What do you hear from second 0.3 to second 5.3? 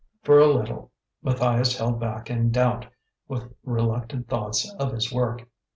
a little Matthias held back in doubt, with reluctant thoughts of his